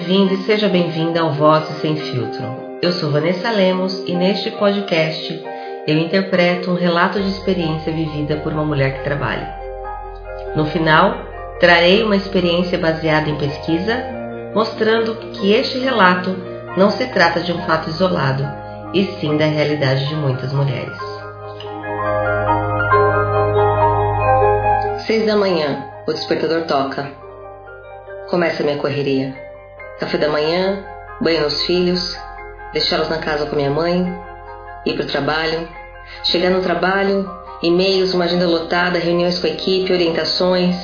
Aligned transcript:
bem-vindo 0.00 0.32
e 0.32 0.44
seja 0.44 0.66
bem-vinda 0.66 1.20
ao 1.20 1.30
Vozes 1.32 1.76
Sem 1.82 1.94
Filtro. 1.94 2.78
Eu 2.80 2.90
sou 2.90 3.10
Vanessa 3.10 3.50
Lemos 3.50 4.02
e 4.06 4.14
neste 4.14 4.50
podcast 4.50 5.44
eu 5.86 5.98
interpreto 5.98 6.70
um 6.70 6.74
relato 6.74 7.20
de 7.20 7.28
experiência 7.28 7.92
vivida 7.92 8.36
por 8.36 8.50
uma 8.50 8.64
mulher 8.64 8.96
que 8.96 9.04
trabalha. 9.04 9.54
No 10.56 10.64
final, 10.64 11.18
trarei 11.60 12.02
uma 12.02 12.16
experiência 12.16 12.78
baseada 12.78 13.28
em 13.28 13.36
pesquisa, 13.36 14.02
mostrando 14.54 15.16
que 15.16 15.52
este 15.52 15.78
relato 15.78 16.34
não 16.78 16.90
se 16.90 17.06
trata 17.08 17.40
de 17.40 17.52
um 17.52 17.58
fato 17.66 17.90
isolado, 17.90 18.48
e 18.94 19.04
sim 19.04 19.36
da 19.36 19.44
realidade 19.44 20.08
de 20.08 20.14
muitas 20.14 20.50
mulheres. 20.50 20.96
Seis 25.06 25.26
da 25.26 25.36
manhã, 25.36 25.84
o 26.08 26.12
despertador 26.12 26.62
toca. 26.62 27.06
Começa 28.30 28.62
minha 28.62 28.78
correria. 28.78 29.49
Café 30.00 30.16
da 30.16 30.30
manhã, 30.30 30.82
banho 31.20 31.42
nos 31.42 31.62
filhos, 31.64 32.18
deixá-los 32.72 33.10
na 33.10 33.18
casa 33.18 33.44
com 33.44 33.54
minha 33.54 33.70
mãe, 33.70 34.18
ir 34.86 34.94
para 34.94 35.04
o 35.04 35.06
trabalho, 35.06 35.68
chegar 36.24 36.48
no 36.48 36.62
trabalho, 36.62 37.30
e-mails, 37.62 38.14
uma 38.14 38.24
agenda 38.24 38.46
lotada, 38.46 38.98
reuniões 38.98 39.38
com 39.38 39.46
a 39.46 39.50
equipe, 39.50 39.92
orientações. 39.92 40.74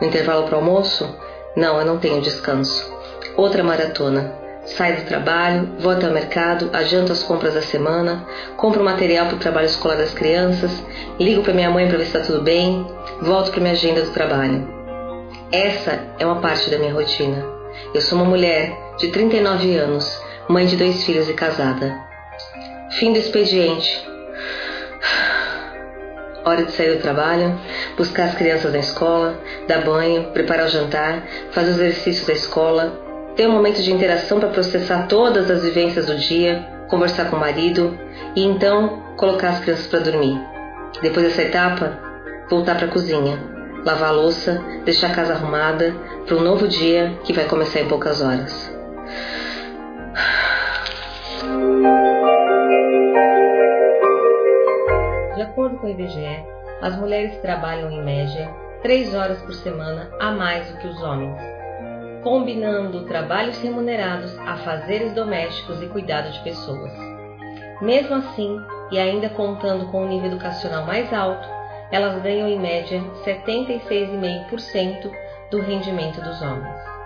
No 0.00 0.08
intervalo 0.08 0.42
para 0.48 0.56
almoço? 0.56 1.08
Não, 1.54 1.78
eu 1.78 1.86
não 1.86 1.98
tenho 1.98 2.20
descanso. 2.20 2.92
Outra 3.36 3.62
maratona. 3.62 4.34
Saio 4.64 4.96
do 4.96 5.06
trabalho, 5.06 5.76
vou 5.78 5.92
até 5.92 6.08
o 6.08 6.12
mercado, 6.12 6.68
adianto 6.72 7.12
as 7.12 7.22
compras 7.22 7.54
da 7.54 7.62
semana, 7.62 8.26
compro 8.56 8.82
material 8.82 9.26
para 9.26 9.36
o 9.36 9.38
trabalho 9.38 9.66
escolar 9.66 9.96
das 9.96 10.12
crianças, 10.12 10.72
ligo 11.18 11.42
para 11.44 11.54
minha 11.54 11.70
mãe 11.70 11.86
para 11.86 11.96
ver 11.96 12.06
se 12.06 12.16
está 12.16 12.26
tudo 12.26 12.42
bem, 12.42 12.84
volto 13.22 13.52
para 13.52 13.60
minha 13.60 13.72
agenda 13.72 14.02
do 14.02 14.10
trabalho. 14.10 14.68
Essa 15.52 16.00
é 16.18 16.26
uma 16.26 16.40
parte 16.40 16.68
da 16.68 16.76
minha 16.76 16.92
rotina. 16.92 17.57
Eu 17.94 18.00
sou 18.00 18.18
uma 18.18 18.28
mulher 18.28 18.76
de 18.98 19.08
39 19.08 19.76
anos, 19.76 20.22
mãe 20.48 20.66
de 20.66 20.76
dois 20.76 21.04
filhos 21.04 21.28
e 21.28 21.34
casada. 21.34 21.98
Fim 22.92 23.12
do 23.12 23.18
expediente. 23.18 24.06
Hora 26.44 26.64
de 26.64 26.72
sair 26.72 26.96
do 26.96 27.02
trabalho, 27.02 27.58
buscar 27.96 28.24
as 28.24 28.34
crianças 28.34 28.72
na 28.72 28.78
escola, 28.78 29.38
dar 29.66 29.84
banho, 29.84 30.30
preparar 30.32 30.66
o 30.66 30.70
jantar, 30.70 31.22
fazer 31.50 31.70
os 31.70 31.78
exercícios 31.78 32.26
da 32.26 32.32
escola, 32.32 33.00
ter 33.36 33.46
um 33.46 33.52
momento 33.52 33.82
de 33.82 33.92
interação 33.92 34.40
para 34.40 34.48
processar 34.48 35.06
todas 35.06 35.50
as 35.50 35.62
vivências 35.62 36.06
do 36.06 36.16
dia, 36.16 36.66
conversar 36.88 37.26
com 37.30 37.36
o 37.36 37.40
marido 37.40 37.98
e 38.34 38.42
então 38.42 39.02
colocar 39.16 39.50
as 39.50 39.60
crianças 39.60 39.86
para 39.86 40.00
dormir. 40.00 40.40
Depois 41.02 41.26
dessa 41.26 41.42
etapa, 41.42 41.98
voltar 42.48 42.76
para 42.76 42.86
a 42.86 42.90
cozinha, 42.90 43.57
lavar 43.84 44.10
a 44.10 44.12
louça, 44.12 44.62
deixar 44.84 45.10
a 45.10 45.14
casa 45.14 45.34
arrumada 45.34 45.94
para 46.26 46.36
um 46.36 46.40
novo 46.40 46.68
dia 46.68 47.18
que 47.24 47.32
vai 47.32 47.46
começar 47.46 47.80
em 47.80 47.88
poucas 47.88 48.20
horas. 48.20 48.76
De 55.34 55.42
acordo 55.42 55.78
com 55.78 55.86
o 55.86 55.90
IBGE, 55.90 56.44
as 56.82 56.96
mulheres 56.96 57.36
trabalham 57.38 57.90
em 57.90 58.02
média 58.02 58.50
três 58.82 59.14
horas 59.14 59.40
por 59.42 59.54
semana 59.54 60.10
a 60.20 60.30
mais 60.30 60.68
do 60.68 60.78
que 60.78 60.86
os 60.86 61.02
homens, 61.02 61.36
combinando 62.22 63.04
trabalhos 63.04 63.58
remunerados 63.58 64.36
a 64.38 64.56
fazeres 64.58 65.12
domésticos 65.14 65.82
e 65.82 65.86
cuidado 65.86 66.30
de 66.30 66.40
pessoas. 66.40 66.92
Mesmo 67.80 68.14
assim, 68.16 68.60
e 68.90 68.98
ainda 68.98 69.28
contando 69.28 69.86
com 69.86 70.04
um 70.04 70.08
nível 70.08 70.28
educacional 70.28 70.84
mais 70.84 71.12
alto, 71.12 71.57
elas 71.90 72.22
ganham 72.22 72.48
em 72.48 72.58
média 72.58 73.00
76,5% 73.24 75.10
do 75.50 75.60
rendimento 75.60 76.20
dos 76.20 76.42
homens. 76.42 76.97